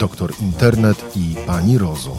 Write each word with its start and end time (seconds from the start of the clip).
doktor 0.00 0.32
Internet 0.42 1.16
i 1.16 1.46
pani 1.46 1.78
Rozum. 1.78 2.18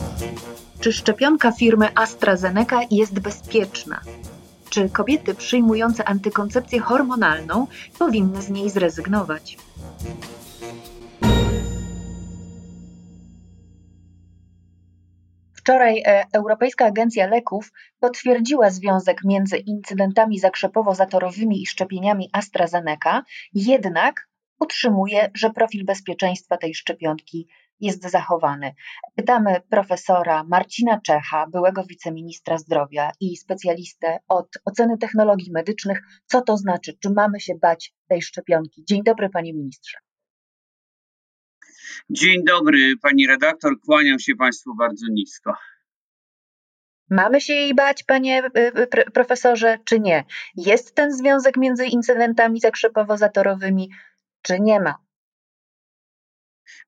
Czy 0.79 0.93
szczepionka 0.93 1.51
firmy 1.51 1.87
AstraZeneca 1.95 2.79
jest 2.91 3.19
bezpieczna? 3.19 4.01
Czy 4.69 4.89
kobiety 4.89 5.35
przyjmujące 5.35 6.05
antykoncepcję 6.05 6.79
hormonalną 6.79 7.67
powinny 7.99 8.41
z 8.41 8.49
niej 8.49 8.69
zrezygnować? 8.69 9.57
Wczoraj 15.53 16.03
e, 16.05 16.25
Europejska 16.33 16.85
Agencja 16.85 17.27
Leków 17.27 17.71
potwierdziła 17.99 18.69
związek 18.69 19.23
między 19.25 19.57
incydentami 19.57 20.39
zakrzepowo-zatorowymi 20.39 21.61
i 21.61 21.67
szczepieniami 21.67 22.29
AstraZeneca, 22.33 23.23
jednak 23.53 24.27
utrzymuje, 24.59 25.31
że 25.33 25.49
profil 25.49 25.85
bezpieczeństwa 25.85 26.57
tej 26.57 26.75
szczepionki 26.75 27.47
jest 27.81 28.09
zachowany. 28.09 28.73
Pytamy 29.15 29.61
profesora 29.69 30.43
Marcina 30.43 31.01
Czecha, 31.01 31.47
byłego 31.47 31.83
wiceministra 31.83 32.57
zdrowia 32.57 33.11
i 33.19 33.37
specjalistę 33.37 34.19
od 34.27 34.47
oceny 34.65 34.97
technologii 34.97 35.51
medycznych, 35.51 35.99
co 36.25 36.41
to 36.41 36.57
znaczy, 36.57 36.97
czy 36.99 37.09
mamy 37.09 37.39
się 37.39 37.53
bać 37.61 37.93
tej 38.07 38.21
szczepionki. 38.21 38.83
Dzień 38.87 39.03
dobry, 39.03 39.29
panie 39.29 39.53
ministrze. 39.53 39.97
Dzień 42.09 42.43
dobry, 42.43 42.93
pani 43.01 43.27
redaktor. 43.27 43.79
Kłaniam 43.85 44.19
się 44.19 44.35
państwu 44.35 44.75
bardzo 44.75 45.05
nisko. 45.11 45.53
Mamy 47.09 47.41
się 47.41 47.53
jej 47.53 47.75
bać, 47.75 48.03
panie 48.03 48.43
y, 48.45 48.49
y, 48.57 49.11
profesorze, 49.11 49.77
czy 49.85 49.99
nie? 49.99 50.23
Jest 50.55 50.95
ten 50.95 51.11
związek 51.11 51.57
między 51.57 51.85
incydentami 51.85 52.61
zakrzepowo-zatorowymi, 52.61 53.87
czy 54.41 54.59
nie 54.59 54.79
ma? 54.79 54.95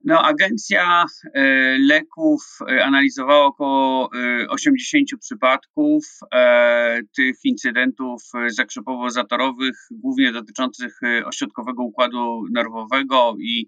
No, 0.04 0.22
agencja 0.22 1.06
e, 1.34 1.78
leków 1.80 2.42
e, 2.70 2.86
analizowała 2.86 3.46
około 3.46 4.10
80 4.50 5.14
e, 5.14 5.18
przypadków 5.18 6.06
tych 7.16 7.36
incydentów 7.44 8.22
zakrzepowo-zatorowych, 8.48 9.76
głównie 9.92 10.32
dotyczących 10.32 11.00
ośrodkowego 11.26 11.84
układu 11.84 12.44
nerwowego 12.52 13.36
i 13.40 13.68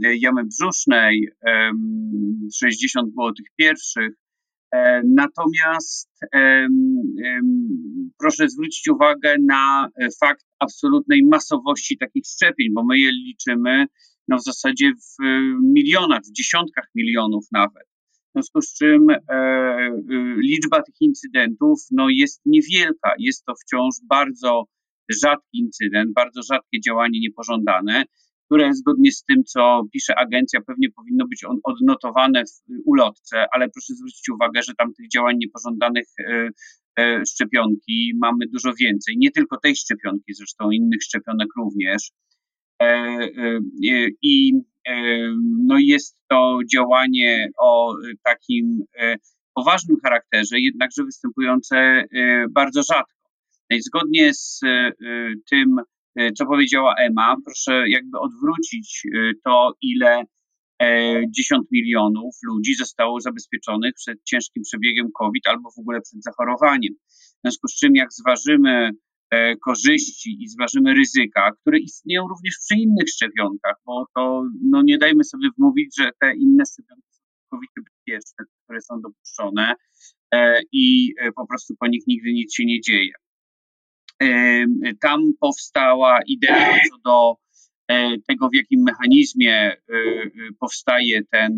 jamy 0.00 0.44
brzusznej. 0.44 1.28
60 2.54 3.14
było 3.14 3.32
tych 3.32 3.46
pierwszych. 3.56 4.12
Natomiast 5.04 6.10
proszę 8.18 8.48
zwrócić 8.48 8.88
uwagę 8.88 9.36
na 9.46 9.88
fakt 10.20 10.46
absolutnej 10.58 11.22
masowości 11.30 11.98
takich 11.98 12.24
szczepień, 12.26 12.68
bo 12.74 12.84
my 12.84 12.98
je 12.98 13.12
liczymy 13.12 13.86
no 14.28 14.36
w 14.36 14.44
zasadzie 14.44 14.92
w 14.92 15.24
milionach, 15.62 16.22
w 16.22 16.32
dziesiątkach 16.32 16.84
milionów 16.94 17.44
nawet. 17.52 17.86
W 18.34 18.36
związku 18.36 18.62
z 18.62 18.74
czym 18.74 19.10
e, 19.10 19.16
e, 19.30 19.96
liczba 20.36 20.82
tych 20.82 20.94
incydentów 21.00 21.80
no, 21.90 22.06
jest 22.10 22.42
niewielka. 22.46 23.12
Jest 23.18 23.44
to 23.44 23.54
wciąż 23.54 23.94
bardzo 24.08 24.64
rzadki 25.22 25.58
incydent, 25.58 26.12
bardzo 26.12 26.42
rzadkie 26.42 26.80
działanie 26.80 27.20
niepożądane, 27.20 28.04
które 28.46 28.74
zgodnie 28.74 29.12
z 29.12 29.24
tym, 29.24 29.44
co 29.44 29.82
pisze 29.92 30.14
agencja, 30.18 30.60
pewnie 30.66 30.90
powinno 30.90 31.26
być 31.26 31.44
on, 31.44 31.58
odnotowane 31.62 32.44
w 32.44 32.72
ulotce, 32.84 33.44
ale 33.52 33.68
proszę 33.68 33.94
zwrócić 33.94 34.28
uwagę, 34.28 34.62
że 34.62 34.74
tam 34.74 34.94
tych 34.94 35.08
działań 35.08 35.36
niepożądanych 35.38 36.06
e, 36.18 36.48
e, 36.98 37.26
szczepionki 37.26 38.12
mamy 38.20 38.46
dużo 38.52 38.72
więcej. 38.80 39.14
Nie 39.18 39.30
tylko 39.30 39.58
tej 39.60 39.76
szczepionki, 39.76 40.34
zresztą 40.34 40.70
innych 40.70 41.02
szczepionek 41.02 41.48
również. 41.56 42.10
E, 42.82 42.86
e, 42.86 44.08
I 44.22 44.52
e, 44.88 44.92
no 45.66 45.78
jest 45.78 46.16
to 46.28 46.58
działanie 46.72 47.48
o 47.58 47.94
takim 48.24 48.84
poważnym 49.54 49.96
charakterze, 50.02 50.60
jednakże 50.60 51.04
występujące 51.04 52.04
bardzo 52.50 52.82
rzadko. 52.82 53.30
Zgodnie 53.78 54.34
z 54.34 54.60
tym, 55.50 55.76
co 56.38 56.46
powiedziała 56.46 56.94
Ema, 56.94 57.36
proszę 57.44 57.84
jakby 57.88 58.18
odwrócić 58.18 59.02
to, 59.44 59.72
ile 59.82 60.24
10 61.36 61.62
milionów 61.72 62.36
ludzi 62.42 62.74
zostało 62.74 63.20
zabezpieczonych 63.20 63.94
przed 63.94 64.24
ciężkim 64.24 64.62
przebiegiem 64.62 65.08
COVID 65.18 65.48
albo 65.48 65.70
w 65.70 65.78
ogóle 65.78 66.00
przed 66.00 66.22
zachorowaniem. 66.22 66.94
W 67.08 67.40
związku 67.44 67.68
z 67.68 67.74
czym, 67.74 67.94
jak 67.94 68.12
zważymy 68.12 68.90
korzyści 69.64 70.36
i 70.40 70.48
zważymy 70.48 70.94
ryzyka, 70.94 71.50
które 71.60 71.78
istnieją 71.78 72.28
również 72.28 72.54
przy 72.64 72.80
innych 72.80 73.08
szczepionkach, 73.08 73.74
bo 73.86 74.06
to 74.14 74.42
no 74.62 74.82
nie 74.82 74.98
dajmy 74.98 75.24
sobie 75.24 75.48
wmówić, 75.58 75.96
że 75.98 76.10
te 76.20 76.34
inne 76.34 76.64
szczepionki 76.72 77.08
są 77.10 77.22
całkowicie 77.40 77.80
bezpieczne, 77.84 78.44
które 78.64 78.80
są 78.80 79.00
dopuszczone 79.00 79.74
e, 80.34 80.60
i 80.72 81.14
e, 81.18 81.32
po 81.32 81.46
prostu 81.46 81.74
po 81.80 81.86
nich 81.86 82.02
nigdy 82.06 82.32
nic 82.32 82.54
się 82.54 82.64
nie 82.64 82.80
dzieje. 82.80 83.12
Tam 85.00 85.20
powstała 85.40 86.18
idea 86.26 86.78
co 86.90 86.98
do 87.04 87.34
tego, 88.28 88.48
w 88.48 88.54
jakim 88.54 88.82
mechanizmie 88.82 89.76
powstaje 90.60 91.22
ten, 91.30 91.56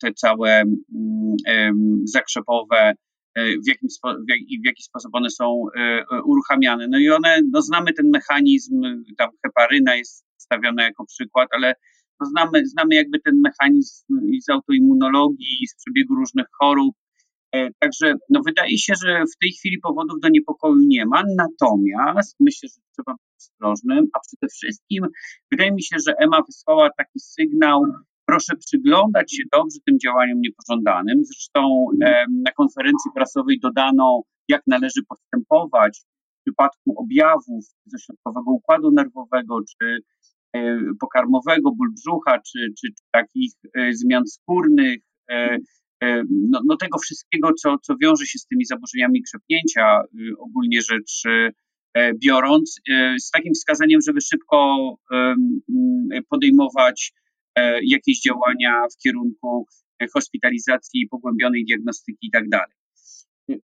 te 0.00 0.12
całe 0.14 0.62
mm, 0.94 2.02
zakrzepowe 2.04 2.94
E, 2.94 2.94
w, 3.36 3.68
jakim 3.68 3.88
w, 3.88 4.24
w 4.62 4.66
jaki 4.66 4.82
sposób 4.82 5.14
one 5.14 5.30
są 5.30 5.64
e, 5.76 5.80
e, 5.80 6.22
uruchamiane. 6.24 6.88
No 6.88 6.98
i 6.98 7.10
one, 7.10 7.40
no 7.52 7.62
znamy 7.62 7.92
ten 7.92 8.10
mechanizm, 8.10 8.82
tam 9.18 9.30
heparyna 9.46 9.96
jest 9.96 10.24
stawiana 10.36 10.82
jako 10.82 11.06
przykład, 11.06 11.48
ale 11.52 11.74
no 12.20 12.26
znamy, 12.26 12.66
znamy 12.66 12.94
jakby 12.94 13.20
ten 13.20 13.40
mechanizm 13.40 14.04
z 14.42 14.50
autoimmunologii, 14.50 15.66
z 15.68 15.76
przebiegu 15.76 16.14
różnych 16.14 16.46
chorób. 16.60 16.94
Także 17.78 18.14
no 18.30 18.40
wydaje 18.46 18.78
się, 18.78 18.92
że 19.04 19.24
w 19.34 19.38
tej 19.40 19.52
chwili 19.52 19.78
powodów 19.78 20.20
do 20.20 20.28
niepokoju 20.28 20.76
nie 20.78 21.06
ma, 21.06 21.22
natomiast 21.36 22.36
myślę, 22.40 22.68
że 22.68 22.80
trzeba 22.92 23.12
być 23.12 23.22
ostrożnym, 23.38 24.06
a 24.12 24.18
przede 24.20 24.52
wszystkim 24.52 25.06
wydaje 25.50 25.72
mi 25.72 25.82
się, 25.82 25.96
że 26.06 26.14
EMA 26.18 26.42
wysłała 26.46 26.90
taki 26.98 27.20
sygnał 27.20 27.82
Proszę 28.32 28.56
przyglądać 28.56 29.36
się 29.36 29.42
dobrze 29.52 29.78
tym 29.86 29.98
działaniom 29.98 30.40
niepożądanym. 30.40 31.24
Zresztą 31.24 31.86
na 32.44 32.52
konferencji 32.56 33.10
prasowej 33.14 33.60
dodano, 33.60 34.22
jak 34.48 34.62
należy 34.66 35.00
postępować 35.08 36.00
w 36.00 36.42
przypadku 36.44 36.94
objawów 36.96 37.64
ze 37.86 37.98
środkowego 37.98 38.50
układu 38.50 38.90
nerwowego, 38.90 39.60
czy 39.70 39.98
e, 40.56 40.78
pokarmowego, 41.00 41.70
ból 41.72 41.88
brzucha, 41.92 42.38
czy, 42.38 42.58
czy, 42.80 42.88
czy 42.88 43.04
takich 43.10 43.52
e, 43.74 43.92
zmian 43.92 44.26
skórnych, 44.26 44.98
e, 45.30 45.58
no, 46.50 46.60
no, 46.66 46.76
tego 46.76 46.98
wszystkiego, 46.98 47.52
co, 47.62 47.78
co 47.78 47.94
wiąże 48.02 48.26
się 48.26 48.38
z 48.38 48.46
tymi 48.46 48.64
zaburzeniami 48.64 49.22
krzepnięcia, 49.22 50.02
ogólnie 50.38 50.80
rzecz 50.82 51.22
biorąc, 52.24 52.80
z 53.20 53.30
takim 53.30 53.52
wskazaniem, 53.54 54.00
żeby 54.06 54.20
szybko 54.20 54.76
podejmować 56.28 57.12
jakieś 57.82 58.20
działania 58.20 58.82
w 58.94 59.02
kierunku 59.02 59.66
e, 60.02 60.06
hospitalizacji, 60.14 61.08
pogłębionej 61.10 61.64
diagnostyki 61.64 62.26
itd. 62.26 62.48
Tak 62.50 62.70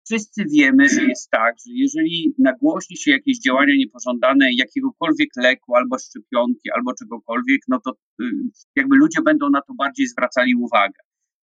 Wszyscy 0.04 0.44
wiemy, 0.44 0.88
że 0.88 1.04
jest 1.04 1.30
tak, 1.30 1.54
że 1.66 1.72
jeżeli 1.74 2.34
nagłośni 2.38 2.96
się 2.96 3.10
jakieś 3.10 3.38
działania 3.38 3.74
niepożądane 3.76 4.48
jakiegokolwiek 4.52 5.28
leku, 5.36 5.76
albo 5.76 5.98
szczepionki, 5.98 6.70
albo 6.76 6.94
czegokolwiek, 6.94 7.60
no 7.68 7.80
to 7.84 7.92
y, 8.22 8.24
jakby 8.76 8.96
ludzie 8.96 9.22
będą 9.24 9.50
na 9.50 9.60
to 9.60 9.74
bardziej 9.74 10.06
zwracali 10.06 10.54
uwagę. 10.54 11.00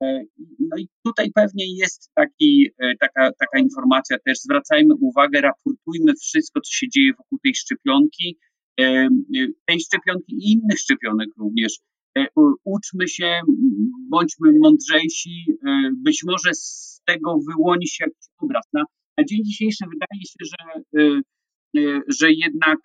E, 0.04 0.24
no 0.60 0.78
i 0.78 0.88
tutaj 1.06 1.32
pewnie 1.32 1.66
jest 1.76 2.12
taki, 2.16 2.70
taka, 3.00 3.32
taka 3.40 3.60
informacja 3.60 4.18
też, 4.26 4.40
zwracajmy 4.40 4.96
uwagę, 5.02 5.42
raportujmy 5.42 6.14
wszystko, 6.22 6.62
co 6.62 6.72
się 6.72 6.90
dzieje 6.90 7.14
wokół 7.18 7.40
tej 7.44 7.56
szczepionki, 7.56 8.38
tej 9.66 9.80
szczepionki 9.80 10.34
i 10.34 10.52
innych 10.52 10.80
szczepionek 10.80 11.30
również. 11.38 11.80
E, 12.18 12.28
uczmy 12.66 13.08
się, 13.08 13.42
bądźmy 14.10 14.52
mądrzejsi, 14.60 15.46
e, 15.68 15.90
być 15.96 16.24
może 16.26 16.54
z 16.54 17.02
tego 17.06 17.40
wyłoni 17.50 17.88
się 17.88 18.06
jakiś 18.06 18.28
obraz. 18.38 18.64
Na, 18.74 18.84
na 19.18 19.24
dzień 19.26 19.40
dzisiejszy 19.46 19.84
wydaje 19.94 20.22
się, 20.26 20.40
że, 20.42 20.82
e, 21.02 21.22
że 22.08 22.32
jednak 22.32 22.80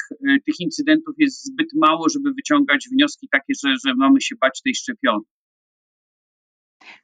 tych 0.46 0.60
incydentów 0.60 1.14
jest 1.18 1.44
zbyt 1.44 1.68
mało, 1.74 2.08
żeby 2.08 2.32
wyciągać 2.32 2.88
wnioski 2.92 3.28
takie, 3.32 3.52
że, 3.64 3.74
że 3.86 3.94
mamy 3.94 4.20
się 4.20 4.34
bać 4.40 4.62
tej 4.64 4.74
szczepionki. 4.74 5.30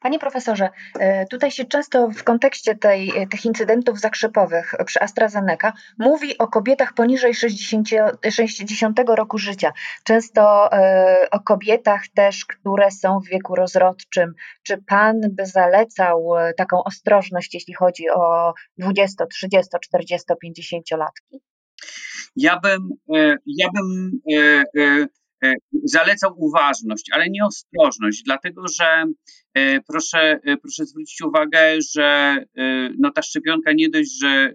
Panie 0.00 0.18
profesorze, 0.18 0.70
e, 0.98 1.26
tutaj 1.26 1.50
się 1.50 1.64
często 1.64 2.08
w 2.08 2.24
kontekście 2.24 2.74
tej, 2.74 3.10
e, 3.16 3.26
tych 3.26 3.44
incydentów 3.44 4.00
zakrzepowych 4.00 4.74
przy 4.86 5.00
AstraZeneca 5.00 5.72
mówi 5.98 6.38
o 6.38 6.48
kobietach 6.48 6.94
poniżej 6.94 7.34
60, 7.34 7.88
60 8.30 9.14
roku 9.16 9.38
życia. 9.38 9.72
Często 10.04 10.72
e, 10.72 11.16
o 11.30 11.40
kobietach 11.40 12.02
też, 12.14 12.44
które 12.44 12.90
są 12.90 13.20
w 13.20 13.28
wieku 13.28 13.54
rozrodczym. 13.54 14.34
Czy 14.62 14.82
pan 14.82 15.20
by 15.30 15.46
zalecał 15.46 16.30
taką 16.56 16.84
ostrożność, 16.84 17.54
jeśli 17.54 17.74
chodzi 17.74 18.10
o 18.10 18.54
20, 18.78 19.26
30, 19.26 19.70
40, 19.80 20.26
50 20.40 20.90
latki? 20.90 21.40
Ja 22.36 22.60
bym, 22.60 22.88
ja 23.46 23.68
bym 23.74 24.10
zalecał 25.85 26.35
uważność, 26.37 27.11
ale 27.12 27.31
nie 27.31 27.44
ostrożność, 27.44 28.23
dlatego 28.25 28.62
że 28.69 29.05
proszę, 29.88 30.40
proszę 30.62 30.87
zwrócić 30.87 31.23
uwagę, 31.23 31.76
że 31.94 32.38
no 32.99 33.11
ta 33.11 33.23
szczepionka 33.23 33.73
nie 33.73 33.88
dość, 33.88 34.19
że 34.20 34.55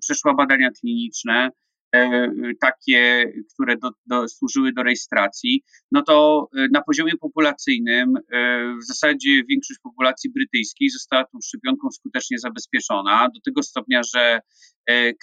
przeszła 0.00 0.34
badania 0.34 0.70
kliniczne, 0.80 1.50
E, 1.94 2.30
takie, 2.60 3.32
które 3.54 3.76
do, 3.76 3.90
do, 4.06 4.28
służyły 4.28 4.72
do 4.72 4.82
rejestracji, 4.82 5.62
no 5.92 6.02
to 6.02 6.48
e, 6.56 6.66
na 6.72 6.82
poziomie 6.82 7.12
populacyjnym 7.20 8.16
e, 8.16 8.20
w 8.82 8.84
zasadzie 8.84 9.44
większość 9.48 9.80
populacji 9.82 10.30
brytyjskiej 10.30 10.90
została 10.90 11.24
tą 11.24 11.38
szczepionką 11.44 11.90
skutecznie 11.90 12.38
zabezpieczona, 12.38 13.28
do 13.34 13.40
tego 13.44 13.62
stopnia, 13.62 14.00
że 14.14 14.40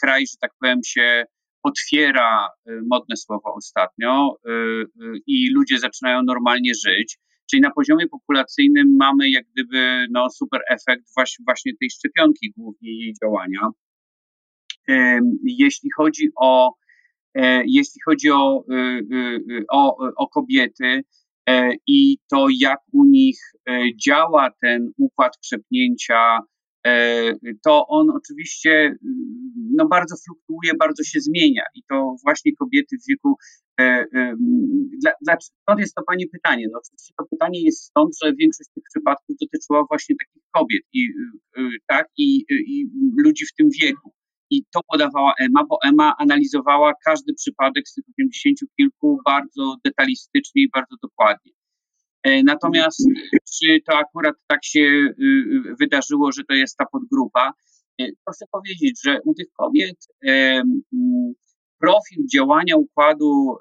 kraj, 0.01 0.27
że 0.27 0.37
tak 0.41 0.51
powiem, 0.59 0.79
się 0.85 1.25
otwiera, 1.67 2.47
modne 2.91 3.17
słowo 3.17 3.53
ostatnio, 3.55 4.35
i 5.27 5.49
ludzie 5.53 5.79
zaczynają 5.79 6.23
normalnie 6.23 6.71
żyć. 6.85 7.17
Czyli 7.49 7.61
na 7.61 7.71
poziomie 7.71 8.07
populacyjnym 8.07 8.95
mamy 8.99 9.29
jak 9.29 9.45
gdyby 9.55 10.07
no, 10.11 10.29
super 10.29 10.61
efekt 10.69 11.03
właśnie, 11.45 11.71
tej 11.79 11.89
szczepionki, 11.89 12.53
głównie 12.57 12.99
jej 12.99 13.13
działania. 13.23 13.59
Jeśli 15.43 15.89
chodzi 15.97 16.29
o, 16.35 16.73
e, 17.35 17.63
jeśli 17.65 18.01
chodzi 18.05 18.31
o, 18.31 18.63
y, 18.71 18.75
y, 18.75 19.15
y, 19.51 19.65
o, 19.69 19.97
o 20.15 20.27
kobiety 20.27 21.03
e, 21.49 21.71
i 21.87 22.17
to, 22.29 22.47
jak 22.59 22.79
u 22.93 23.05
nich 23.05 23.39
e, 23.69 23.79
działa 24.05 24.49
ten 24.61 24.91
układ 24.97 25.37
krzepnięcia, 25.37 26.39
to 27.65 27.87
on 27.87 28.09
oczywiście 28.09 28.95
no, 29.77 29.87
bardzo 29.87 30.15
fluktuuje, 30.25 30.71
bardzo 30.79 31.03
się 31.03 31.19
zmienia 31.19 31.63
i 31.75 31.83
to 31.89 32.15
właśnie 32.23 32.51
kobiety 32.55 32.97
w 32.97 33.07
wieku. 33.09 33.35
Dla, 35.01 35.37
stąd 35.41 35.79
jest 35.79 35.95
to 35.95 36.03
Pani 36.03 36.27
pytanie? 36.27 36.67
No, 36.71 36.79
oczywiście 36.83 37.13
to 37.17 37.25
pytanie 37.25 37.63
jest 37.63 37.83
stąd, 37.83 38.17
że 38.23 38.33
większość 38.33 38.69
tych 38.75 38.83
przypadków 38.93 39.35
dotyczyła 39.41 39.85
właśnie 39.89 40.15
takich 40.25 40.43
kobiet 40.51 40.81
i, 40.93 41.07
tak, 41.87 42.07
i, 42.17 42.45
i 42.49 42.89
ludzi 43.17 43.45
w 43.45 43.53
tym 43.53 43.69
wieku. 43.81 44.13
I 44.49 44.63
to 44.73 44.79
podawała 44.91 45.33
EMA, 45.39 45.65
bo 45.69 45.77
EMA 45.85 46.13
analizowała 46.17 46.93
każdy 47.05 47.33
przypadek 47.33 47.87
z 47.87 47.93
tych 47.93 48.05
80 48.19 48.59
kilku 48.77 49.19
bardzo 49.25 49.75
detalistycznie 49.85 50.63
i 50.63 50.69
bardzo 50.69 50.95
dokładnie. 51.01 51.51
E, 52.23 52.43
natomiast 52.43 53.07
czy 53.57 53.77
to 53.85 53.97
akurat 53.97 54.35
tak 54.47 54.65
się 54.65 54.79
y, 54.79 55.13
y, 55.19 55.75
wydarzyło, 55.79 56.31
że 56.31 56.43
to 56.43 56.53
jest 56.53 56.77
ta 56.77 56.85
podgrupa? 56.85 57.53
E, 58.01 58.05
chcę 58.33 58.45
powiedzieć, 58.51 59.01
że 59.03 59.19
u 59.25 59.33
tych 59.33 59.47
kobiet 59.53 60.07
profil 61.79 62.25
działania 62.35 62.75
układu 62.75 63.57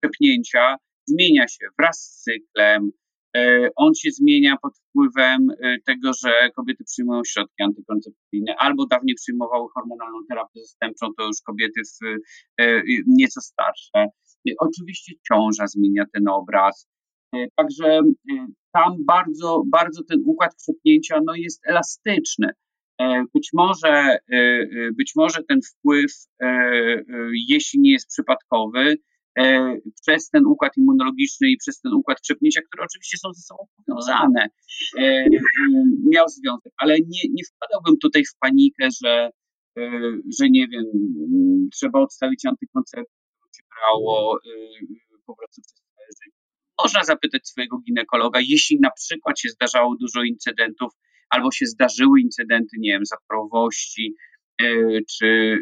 przepnięcia 0.00 0.76
zmienia 1.06 1.48
się 1.48 1.66
wraz 1.78 1.98
z 1.98 2.22
cyklem, 2.22 2.90
E, 3.36 3.68
on 3.76 3.94
się 3.94 4.10
zmienia 4.10 4.56
pod 4.62 4.72
wpływem 4.78 5.50
e, 5.50 5.76
tego, 5.86 6.12
że 6.24 6.50
kobiety 6.56 6.84
przyjmują 6.84 7.24
środki 7.24 7.62
antykoncepcyjne 7.62 8.54
albo 8.58 8.86
dawniej 8.86 9.14
przyjmowały 9.14 9.68
hormonalną 9.74 10.18
terapię 10.28 10.60
zastępczą, 10.60 11.06
to 11.18 11.26
już 11.26 11.36
kobiety 11.46 11.80
w, 11.84 12.06
e, 12.60 12.82
nieco 13.06 13.40
starsze. 13.40 14.06
Oczywiście 14.58 15.12
ciąża 15.28 15.66
zmienia 15.66 16.04
ten 16.12 16.28
obraz. 16.28 16.88
Także 17.56 18.00
tam 18.72 19.04
bardzo, 19.06 19.62
bardzo 19.72 20.02
ten 20.04 20.18
układ 20.26 20.54
krzepnięcia 20.54 21.20
no, 21.26 21.34
jest 21.34 21.60
elastyczny. 21.66 22.50
Być 23.34 23.50
może, 23.52 24.18
być 24.96 25.12
może 25.16 25.42
ten 25.48 25.60
wpływ, 25.62 26.12
jeśli 27.48 27.80
nie 27.80 27.92
jest 27.92 28.08
przypadkowy, 28.08 28.96
E, 29.38 29.76
przez 30.02 30.30
ten 30.30 30.46
układ 30.46 30.76
immunologiczny 30.76 31.50
i 31.50 31.56
przez 31.56 31.80
ten 31.80 31.92
układ 31.92 32.20
krzepnięcia, 32.20 32.60
które 32.62 32.84
oczywiście 32.84 33.18
są 33.18 33.32
ze 33.32 33.42
sobą 33.42 33.66
powiązane, 33.76 34.48
e, 34.98 35.26
miał 36.12 36.28
związek. 36.28 36.72
Ale 36.76 36.94
nie, 36.98 37.22
nie 37.30 37.44
wpadałbym 37.44 37.98
tutaj 38.02 38.24
w 38.24 38.38
panikę, 38.38 38.88
że, 39.04 39.30
e, 39.78 39.90
że 40.38 40.50
nie 40.50 40.68
wiem, 40.68 40.84
trzeba 41.72 42.00
odstawić 42.00 42.46
antykoncepcję, 42.46 43.14
brało 43.70 44.38
po 45.26 45.36
prostu 45.36 45.62
przez. 45.62 45.83
Można 46.82 47.04
zapytać 47.04 47.48
swojego 47.48 47.78
ginekologa, 47.78 48.40
jeśli 48.42 48.78
na 48.80 48.90
przykład 48.90 49.40
się 49.40 49.48
zdarzało 49.48 49.96
dużo 50.00 50.22
incydentów, 50.22 50.92
albo 51.30 51.50
się 51.50 51.66
zdarzyły 51.66 52.20
incydenty, 52.20 52.76
nie 52.78 52.92
wiem, 52.92 53.06
zaporowości, 53.06 54.14
czy, 55.10 55.58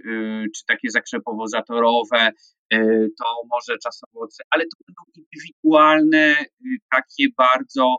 czy 0.54 0.64
takie 0.66 0.88
zakrzepowo-zatorowe, 0.90 2.30
E, 2.72 2.78
to 3.18 3.26
może 3.50 3.78
czasowo, 3.78 4.28
ale 4.50 4.64
to 4.64 4.76
będą 4.86 5.02
indywidualne, 5.14 6.34
y, 6.42 6.78
takie 6.90 7.26
bardzo, 7.36 7.96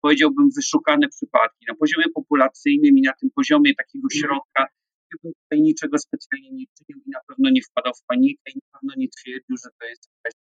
powiedziałbym, 0.00 0.48
wyszukane 0.56 1.08
przypadki. 1.08 1.64
Na 1.68 1.74
poziomie 1.74 2.06
populacyjnym 2.14 2.98
i 2.98 3.02
na 3.02 3.12
tym 3.20 3.30
poziomie 3.34 3.74
takiego 3.74 4.08
mhm. 4.12 4.20
środka, 4.20 4.62
ja 5.10 5.16
bym 5.22 5.32
tutaj 5.42 5.60
niczego 5.60 5.98
specjalnie 5.98 6.50
nie 6.50 6.64
czynił 6.76 7.02
i 7.06 7.10
na 7.10 7.20
pewno 7.28 7.50
nie 7.50 7.62
wpadał 7.62 7.92
w 7.94 8.06
panikę 8.06 8.50
i 8.54 8.56
na 8.56 8.68
pewno 8.72 8.94
nie 8.96 9.08
twierdził, 9.08 9.56
że 9.64 9.70
to 9.78 9.86
jest 9.86 10.10
jakaś 10.14 10.34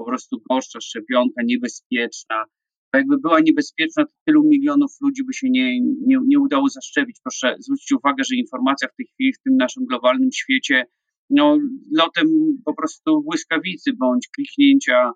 po 0.00 0.04
prostu 0.04 0.42
gorsza 0.50 0.80
szczepionka, 0.80 1.42
niebezpieczna. 1.44 2.44
Bo 2.92 2.98
jakby 2.98 3.18
była 3.18 3.40
niebezpieczna, 3.40 4.04
to 4.04 4.12
tylu 4.26 4.42
milionów 4.44 4.90
ludzi 5.00 5.24
by 5.24 5.32
się 5.34 5.50
nie, 5.50 5.80
nie, 5.80 6.18
nie 6.26 6.38
udało 6.38 6.68
zaszczepić. 6.68 7.16
Proszę 7.22 7.56
zwrócić 7.58 7.92
uwagę, 7.92 8.24
że 8.24 8.36
informacja 8.36 8.88
w 8.88 8.96
tej 8.96 9.06
chwili 9.06 9.32
w 9.32 9.42
tym 9.42 9.56
naszym 9.56 9.84
globalnym 9.84 10.32
świecie 10.32 10.84
no, 11.30 11.58
lotem 11.96 12.26
po 12.64 12.74
prostu 12.74 13.22
błyskawicy 13.22 13.92
bądź 13.92 14.28
kliknięcia 14.28 15.12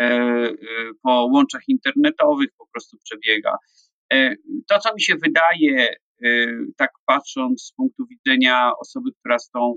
e, 0.00 0.04
e, 0.04 0.54
po 1.02 1.10
łączach 1.32 1.62
internetowych 1.68 2.48
po 2.58 2.66
prostu 2.72 2.96
przebiega. 3.04 3.52
E, 4.12 4.34
to, 4.68 4.78
co 4.78 4.94
mi 4.94 5.02
się 5.02 5.14
wydaje, 5.16 5.94
tak 6.76 6.90
patrząc 7.06 7.62
z 7.62 7.72
punktu 7.72 8.06
widzenia 8.06 8.72
osoby, 8.80 9.10
która 9.20 9.38
z 9.38 9.50
tą, 9.50 9.74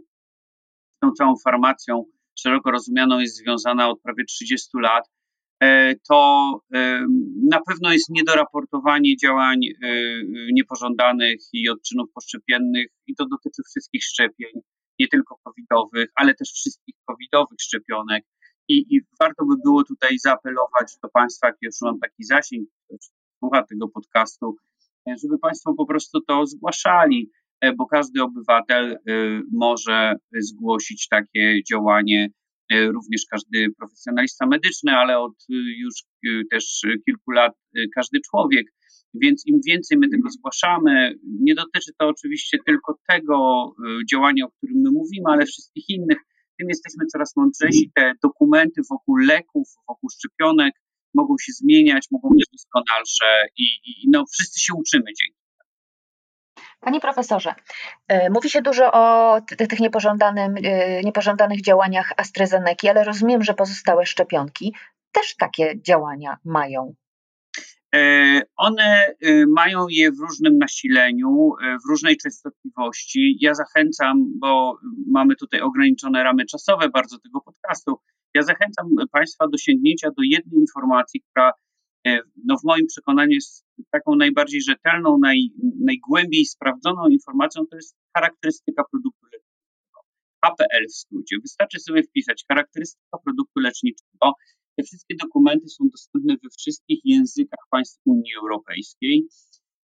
z 0.96 1.00
tą 1.00 1.12
całą 1.12 1.34
farmacją 1.44 2.06
szeroko 2.40 2.72
rozumianą 2.72 3.20
jest 3.20 3.38
związana 3.38 3.90
od 3.90 4.02
prawie 4.02 4.26
30 4.26 4.70
lat, 4.82 5.10
to 6.10 6.50
na 7.50 7.60
pewno 7.68 7.92
jest 7.94 8.10
niedoraportowanie 8.10 9.18
działań 9.18 9.60
niepożądanych 10.54 11.40
i 11.54 11.70
odczynów 11.70 12.12
poszczepiennych 12.14 12.88
i 13.08 13.16
to 13.16 13.26
dotyczy 13.26 13.62
wszystkich 13.70 14.04
szczepień 14.04 14.52
nie 15.00 15.08
tylko 15.08 15.36
covidowych, 15.44 16.10
ale 16.16 16.34
też 16.34 16.50
wszystkich 16.52 16.96
covidowych 17.06 17.58
szczepionek. 17.62 18.24
I, 18.68 18.96
I, 18.96 19.02
warto 19.20 19.46
by 19.46 19.56
było 19.64 19.84
tutaj 19.84 20.20
zaapelować 20.20 20.98
do 21.04 21.10
Państwa, 21.10 21.48
jak 21.48 21.58
już 21.62 21.76
mam 21.82 22.00
taki 22.00 22.24
zasięg, 22.24 22.70
słucha 23.40 23.64
tego 23.64 23.88
podcastu, 23.88 24.56
żeby 25.24 25.40
Państwo 25.40 25.74
po 25.74 25.86
prostu 25.86 26.22
to 26.22 26.46
zgłaszali, 26.46 27.32
e, 27.32 27.41
bo 27.78 27.86
każdy 27.86 28.24
obywatel 28.24 28.92
e, 28.92 28.98
może 29.52 30.14
zgłosić 30.40 31.08
takie 31.08 31.64
działanie, 31.72 32.30
e, 32.74 32.88
również 32.88 33.22
każdy 33.32 33.68
profesjonalista 33.78 34.46
medyczny, 34.48 34.92
ale 34.92 35.20
od 35.20 35.34
już 35.78 35.94
też 36.52 36.82
kilku 37.06 37.32
lat 37.32 37.54
każdy 37.96 38.20
człowiek. 38.30 38.66
Więc 39.14 39.44
im 39.48 39.60
więcej 39.68 39.98
my 39.98 40.10
tego 40.10 40.30
zgłaszamy, 40.30 41.14
nie 41.40 41.56
dotyczy 41.56 41.92
to 42.00 42.08
oczywiście 42.08 42.58
tylko 42.66 43.00
tego 43.10 43.70
działania, 44.12 44.46
o 44.46 44.52
którym 44.52 44.78
my 44.82 44.92
mówimy, 44.92 45.26
ale 45.28 45.46
wszystkich 45.46 45.90
innych, 45.90 46.18
tym 46.60 46.70
jesteśmy 46.70 47.06
coraz 47.06 47.36
mądrzejsi. 47.36 47.92
Te 47.96 48.14
dokumenty 48.24 48.82
wokół 48.90 49.16
leków, 49.16 49.68
wokół 49.88 50.10
szczepionek 50.10 50.74
mogą 51.14 51.36
się 51.42 51.52
zmieniać, 51.52 52.08
mogą 52.12 52.30
być 52.30 52.46
doskonalsze 52.52 53.26
i, 53.58 53.64
i 53.64 54.10
no, 54.14 54.26
wszyscy 54.34 54.60
się 54.60 54.74
uczymy 54.74 55.06
dzięki 55.06 55.41
Panie 56.82 57.00
profesorze, 57.00 57.56
y, 58.12 58.30
mówi 58.30 58.50
się 58.50 58.62
dużo 58.62 58.92
o 58.92 59.42
tych 59.42 59.80
y, 59.80 61.02
niepożądanych 61.04 61.62
działaniach 61.62 62.14
AstraZeneca, 62.18 62.90
ale 62.90 63.04
rozumiem, 63.04 63.44
że 63.44 63.54
pozostałe 63.54 64.06
szczepionki 64.06 64.76
też 65.12 65.36
takie 65.36 65.82
działania 65.82 66.38
mają. 66.46 66.96
E, 67.96 68.42
one 68.56 69.16
mają 69.48 69.86
je 69.90 70.12
w 70.12 70.20
różnym 70.20 70.58
nasileniu, 70.58 71.54
e, 71.64 71.78
w 71.86 71.90
różnej 71.90 72.18
częstotliwości. 72.18 73.38
Ja 73.42 73.54
zachęcam, 73.54 74.26
bo 74.40 74.78
mamy 75.08 75.36
tutaj 75.36 75.62
ograniczone 75.62 76.24
ramy 76.24 76.46
czasowe 76.46 76.90
bardzo 76.90 77.20
tego 77.20 77.42
podcastu. 77.42 78.00
Ja 78.34 78.42
zachęcam 78.42 78.88
Państwa 79.12 79.48
do 79.48 79.58
sięgnięcia 79.58 80.10
do 80.10 80.24
jednej 80.24 80.60
informacji, 80.60 81.22
która 81.22 81.50
e, 81.50 81.54
no 82.46 82.58
w 82.58 82.64
moim 82.64 82.88
przekonaniu 82.88 83.32
jest 83.32 83.66
taką 83.92 84.16
najbardziej 84.16 84.62
rzetelną, 84.62 85.18
naj, 85.18 85.50
najgłębiej 85.80 86.46
sprawdzoną 86.46 87.08
informacją, 87.08 87.66
to 87.68 87.76
jest 87.76 87.96
charakterystyka 88.18 88.84
produktu 88.92 89.26
leczniczego. 89.26 90.00
HPL 90.46 90.88
w 90.90 90.96
skrócie. 90.96 91.36
Wystarczy 91.42 91.80
sobie 91.80 92.04
wpisać 92.04 92.46
charakterystyka 92.50 93.18
produktu 93.26 93.60
leczniczego 93.60 94.34
te 94.76 94.84
wszystkie 94.84 95.16
dokumenty 95.16 95.70
są 95.70 95.90
dostępne 95.92 96.34
we 96.44 96.50
wszystkich 96.58 97.00
językach 97.04 97.66
państw 97.70 98.02
Unii 98.06 98.36
Europejskiej. 98.42 99.28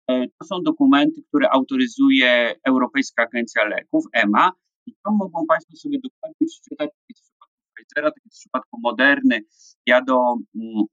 E, 0.10 0.28
to 0.28 0.46
są 0.46 0.64
dokumenty, 0.64 1.22
które 1.28 1.50
autoryzuje 1.50 2.56
Europejska 2.68 3.24
Agencja 3.24 3.66
Leków, 3.66 4.06
EMA, 4.14 4.52
i 4.86 4.94
to 5.04 5.12
mogą 5.12 5.46
Państwo 5.48 5.78
sobie 5.78 6.00
dokładnie 6.04 6.48
przeczytać, 6.48 6.90
w 6.90 7.14
przypadku 7.14 7.56
Pfizera, 7.76 8.12
tak 8.12 8.24
jak 8.26 8.34
w 8.34 8.38
przypadku 8.38 8.80
Moderny. 8.84 9.40
Ja 9.86 10.02
do 10.02 10.36
mm, 10.56 10.86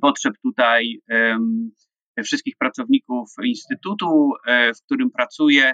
potrzeb 0.00 0.34
tutaj 0.42 1.00
wszystkich 2.24 2.54
pracowników 2.58 3.28
Instytutu, 3.44 4.32
w 4.76 4.84
którym 4.84 5.10
pracuję, 5.10 5.72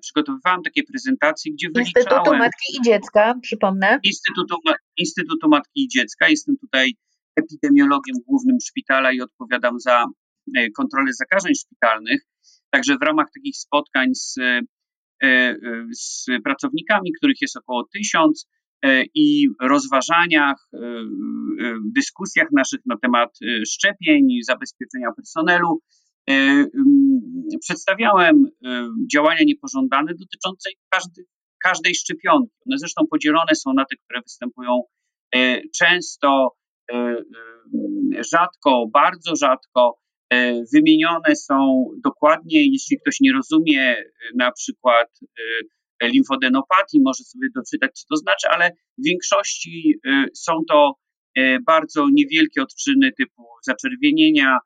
przygotowywałam 0.00 0.62
takie 0.62 0.82
prezentacje, 0.82 1.52
gdzie 1.52 1.68
wyliczałem... 1.74 2.06
Instytutu 2.06 2.38
Matki 2.38 2.76
i 2.78 2.82
Dziecka, 2.84 3.34
przypomnę. 3.42 3.98
Instytutu, 4.04 4.56
Instytutu 4.96 5.48
Matki 5.48 5.84
i 5.84 5.88
Dziecka. 5.88 6.28
Jestem 6.28 6.56
tutaj 6.56 6.94
epidemiologiem 7.36 8.16
głównym 8.26 8.56
szpitala 8.60 9.12
i 9.12 9.20
odpowiadam 9.20 9.80
za 9.80 10.06
kontrolę 10.76 11.12
zakażeń 11.12 11.54
szpitalnych. 11.54 12.22
Także 12.70 12.96
w 12.98 13.02
ramach 13.02 13.26
takich 13.34 13.56
spotkań 13.56 14.14
z, 14.14 14.38
e, 14.38 14.60
e, 15.22 15.56
z 15.94 16.26
pracownikami, 16.44 17.12
których 17.12 17.40
jest 17.40 17.56
około 17.56 17.84
tysiąc, 17.94 18.46
e, 18.46 18.61
i 19.14 19.48
rozważaniach, 19.60 20.68
dyskusjach 21.94 22.48
naszych 22.52 22.80
na 22.86 22.96
temat 23.02 23.38
szczepień, 23.68 24.28
zabezpieczenia 24.42 25.08
personelu, 25.16 25.82
przedstawiałem 27.60 28.44
działania 29.12 29.40
niepożądane 29.46 30.12
dotyczące 30.14 30.70
każdy, 30.90 31.22
każdej 31.64 31.94
szczepionki. 31.94 32.52
One 32.66 32.78
zresztą 32.78 33.02
podzielone 33.10 33.54
są 33.54 33.72
na 33.72 33.84
te, 33.84 33.96
które 34.04 34.20
występują 34.22 34.82
często, 35.78 36.56
rzadko, 38.30 38.86
bardzo 38.92 39.36
rzadko, 39.36 40.02
E, 40.32 40.62
wymienione 40.74 41.36
są 41.36 41.84
dokładnie, 42.04 42.72
jeśli 42.72 42.98
ktoś 43.00 43.20
nie 43.20 43.32
rozumie 43.32 43.82
e, 43.82 44.04
na 44.36 44.52
przykład 44.52 45.08
e, 45.22 45.42
limfodenopatii, 46.02 47.00
może 47.00 47.24
sobie 47.24 47.48
doczytać, 47.54 47.90
co 47.92 48.04
to 48.10 48.16
znaczy, 48.16 48.48
ale 48.50 48.70
w 48.98 49.04
większości 49.04 49.94
są 50.34 50.52
to 50.68 50.92
bardzo 51.66 52.06
niewielkie 52.12 52.62
odczyny 52.62 53.12
typu 53.18 53.42
zaczerwienienia 53.62 54.58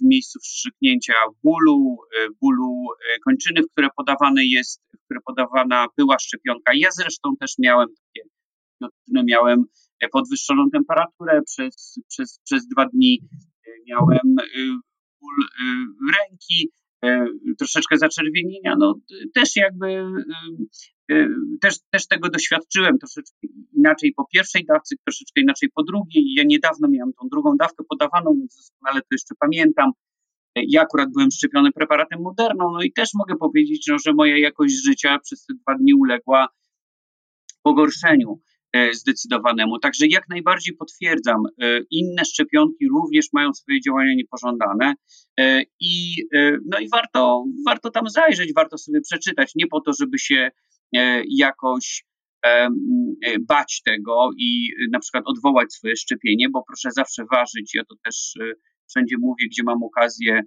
w 0.00 0.04
miejscu 0.04 0.38
wstrzyknięcia 0.40 1.14
bólu, 1.44 1.96
bólu 2.40 2.86
kończyny, 3.24 3.62
w 3.62 3.72
które 3.72 3.88
podawane 3.96 4.44
jest, 4.44 4.82
w 5.00 5.04
które 5.04 5.20
podawana 5.26 5.86
była 5.96 6.18
szczepionka. 6.18 6.72
Ja 6.74 6.88
zresztą 6.90 7.36
też 7.40 7.54
miałem 7.58 7.88
takie 7.88 8.28
odczyny, 8.80 9.22
miałem 9.24 9.64
podwyższoną 10.12 10.70
temperaturę 10.70 11.42
przez, 11.42 12.00
przez, 12.08 12.40
przez 12.44 12.68
dwa 12.68 12.86
dni, 12.86 13.20
miałem 13.88 14.38
y, 14.38 14.78
ból 15.20 15.38
y, 15.44 16.14
ręki, 16.18 16.68
y, 16.68 16.87
troszeczkę 17.58 17.96
zaczerwienienia, 17.98 18.76
no 18.78 18.94
też 19.34 19.56
jakby 19.56 20.04
też, 21.60 21.78
też 21.90 22.06
tego 22.06 22.28
doświadczyłem 22.28 22.98
troszeczkę 22.98 23.38
inaczej 23.72 24.12
po 24.16 24.26
pierwszej 24.34 24.64
dawce, 24.64 24.96
troszeczkę 25.04 25.40
inaczej 25.40 25.68
po 25.74 25.82
drugiej. 25.82 26.34
Ja 26.36 26.44
niedawno 26.46 26.88
miałem 26.88 27.12
tą 27.12 27.28
drugą 27.28 27.56
dawkę 27.56 27.84
podawaną, 27.88 28.34
więc 28.38 28.56
doskonale 28.56 29.00
to 29.00 29.06
jeszcze 29.12 29.34
pamiętam. 29.40 29.90
Ja 30.56 30.82
akurat 30.82 31.08
byłem 31.12 31.30
szczepiony 31.30 31.72
preparatem 31.72 32.22
Moderną, 32.22 32.72
no 32.72 32.82
i 32.82 32.92
też 32.92 33.10
mogę 33.14 33.36
powiedzieć, 33.36 33.86
no, 33.88 33.96
że 34.06 34.12
moja 34.12 34.38
jakość 34.38 34.84
życia 34.84 35.18
przez 35.18 35.46
te 35.46 35.54
dwa 35.54 35.78
dni 35.78 35.94
uległa 35.94 36.48
pogorszeniu. 37.62 38.40
E, 38.72 38.94
zdecydowanemu. 38.94 39.78
Także 39.78 40.06
jak 40.06 40.28
najbardziej 40.28 40.76
potwierdzam, 40.76 41.42
e, 41.62 41.80
inne 41.90 42.24
szczepionki 42.24 42.88
również 42.88 43.26
mają 43.32 43.54
swoje 43.54 43.80
działania 43.80 44.14
niepożądane 44.14 44.94
e, 45.40 45.62
i, 45.80 46.16
no 46.66 46.78
i 46.78 46.88
warto, 46.88 47.44
warto 47.66 47.90
tam 47.90 48.08
zajrzeć, 48.08 48.52
warto 48.54 48.78
sobie 48.78 49.00
przeczytać, 49.00 49.52
nie 49.54 49.66
po 49.66 49.80
to, 49.80 49.92
żeby 50.00 50.18
się 50.18 50.50
jakoś 51.28 52.04
bać 53.48 53.82
tego 53.84 54.30
i 54.38 54.70
na 54.92 54.98
przykład 54.98 55.24
odwołać 55.26 55.72
swoje 55.72 55.96
szczepienie, 55.96 56.48
bo 56.48 56.62
proszę 56.66 56.90
zawsze 56.90 57.24
ważyć, 57.32 57.74
ja 57.74 57.82
to 57.84 57.94
też 58.04 58.34
wszędzie 58.88 59.16
mówię, 59.20 59.46
gdzie 59.50 59.62
mam 59.62 59.82
okazję 59.82 60.42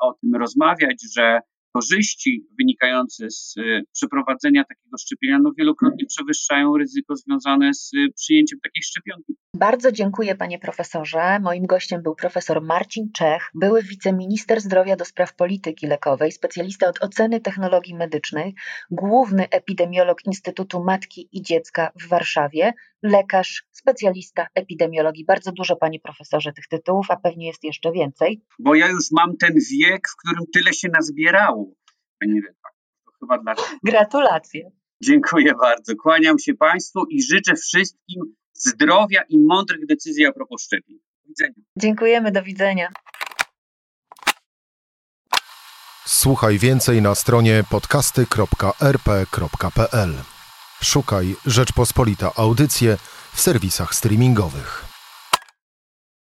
o 0.00 0.12
tym 0.12 0.34
rozmawiać, 0.34 0.96
że 1.16 1.40
korzyści 1.78 2.46
wynikające 2.58 3.30
z 3.30 3.54
e, 3.58 3.82
przeprowadzenia 3.92 4.64
takiego 4.64 4.98
szczepienia 4.98 5.38
no 5.38 5.52
wielokrotnie 5.58 6.06
przewyższają 6.06 6.76
ryzyko 6.76 7.16
związane 7.16 7.74
z 7.74 7.90
e, 7.94 8.12
przyjęciem 8.16 8.58
takiej 8.62 8.82
szczepionki. 8.82 9.34
Bardzo 9.58 9.92
dziękuję 9.92 10.34
panie 10.34 10.58
profesorze. 10.58 11.40
Moim 11.40 11.66
gościem 11.66 12.02
był 12.02 12.14
profesor 12.14 12.62
Marcin 12.62 13.12
Czech, 13.12 13.50
były 13.54 13.82
wiceminister 13.82 14.60
zdrowia 14.60 14.96
do 14.96 15.04
spraw 15.04 15.34
polityki 15.34 15.86
lekowej, 15.86 16.32
specjalista 16.32 16.88
od 16.88 17.02
oceny 17.02 17.40
technologii 17.40 17.94
medycznych, 17.94 18.54
główny 18.90 19.48
epidemiolog 19.48 20.26
Instytutu 20.26 20.84
Matki 20.84 21.28
i 21.32 21.42
Dziecka 21.42 21.92
w 22.00 22.08
Warszawie, 22.08 22.72
lekarz, 23.02 23.64
specjalista 23.70 24.46
epidemiologii. 24.54 25.24
Bardzo 25.24 25.52
dużo 25.52 25.76
panie 25.76 26.00
profesorze 26.00 26.52
tych 26.52 26.68
tytułów, 26.68 27.06
a 27.10 27.16
pewnie 27.16 27.46
jest 27.46 27.64
jeszcze 27.64 27.92
więcej. 27.92 28.42
Bo 28.58 28.74
ja 28.74 28.88
już 28.88 29.04
mam 29.12 29.36
ten 29.36 29.54
wiek, 29.80 30.08
w 30.08 30.16
którym 30.16 30.44
tyle 30.54 30.72
się 30.72 30.88
nazbierało, 30.88 31.74
pani 32.20 32.40
redaktor. 32.40 32.72
To 33.04 33.12
chyba 33.20 33.38
dlatego. 33.38 33.68
Gratulacje. 33.84 34.70
Dziękuję 35.02 35.52
bardzo. 35.60 35.92
Kłaniam 36.02 36.38
się 36.38 36.54
Państwu 36.54 37.00
i 37.10 37.22
życzę 37.22 37.54
wszystkim 37.54 38.34
zdrowia 38.58 39.22
i 39.28 39.38
mądrych 39.38 39.86
decyzji 39.86 40.26
a 40.26 40.32
propos 40.32 40.62
szczepień. 40.62 40.96
Do 40.96 41.28
widzenia. 41.28 41.54
Dziękujemy, 41.76 42.32
do 42.32 42.42
widzenia. 42.42 42.92
Słuchaj 46.06 46.58
więcej 46.58 47.02
na 47.02 47.14
stronie 47.14 47.64
podcasty.rp.pl. 47.70 50.14
Szukaj 50.82 51.36
Rzeczpospolita 51.46 52.32
Audycje 52.36 52.96
w 53.34 53.40
serwisach 53.40 53.94
streamingowych. 53.94 54.97